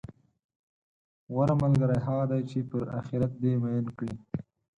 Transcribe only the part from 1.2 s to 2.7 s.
غوره ملګری هغه دی، چې